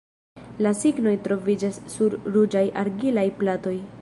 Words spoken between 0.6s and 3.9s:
La signoj troviĝas sur ruĝaj argilaj platoj.